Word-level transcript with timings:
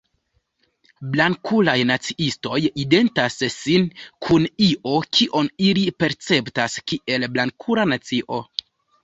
Blankulaj 1.15 1.75
naciistoj 1.89 2.61
identas 2.83 3.37
sin 3.57 3.85
kun 4.29 4.49
io, 4.69 4.95
kion 5.19 5.51
ili 5.69 5.85
perceptas 6.05 6.81
kiel 6.95 7.29
"blankula 7.39 7.87
nacio. 7.95 8.43